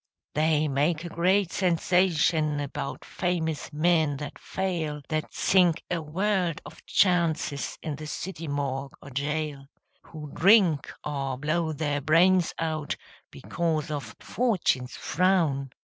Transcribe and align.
They 0.33 0.67
make 0.67 1.05
a 1.05 1.09
great 1.09 1.51
sensation 1.51 2.59
About 2.59 3.05
famous 3.05 3.71
men 3.71 4.17
that 4.17 4.39
fail, 4.39 5.03
That 5.09 5.31
sink 5.31 5.83
a 5.91 6.01
world 6.01 6.59
of 6.65 6.83
chances 6.87 7.77
In 7.83 7.97
the 7.97 8.07
city 8.07 8.47
morgue 8.47 8.95
or 8.99 9.11
gaol, 9.11 9.67
Who 10.05 10.31
drink, 10.33 10.91
or 11.05 11.37
blow 11.37 11.71
their 11.71 12.01
brains 12.01 12.55
out, 12.57 12.95
Because 13.29 13.91
of 13.91 14.15
"Fortune's 14.19 14.97
frown". 14.97 15.69